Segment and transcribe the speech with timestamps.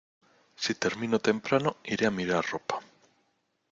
[0.55, 2.81] Si termino temprano, iré a mirar ropa.